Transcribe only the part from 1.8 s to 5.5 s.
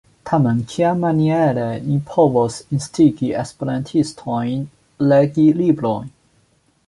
ni povos instigi esperantistojn legi